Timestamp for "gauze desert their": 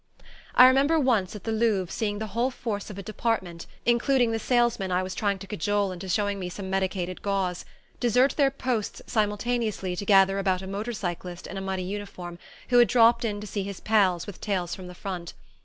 7.21-8.49